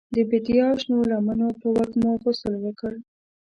د 0.15 0.17
بیدیا 0.29 0.67
شنو 0.81 0.97
لمنو 1.11 1.47
په 1.59 1.67
وږمو 1.75 2.11
غسل 2.23 2.53
وکړ 2.59 2.93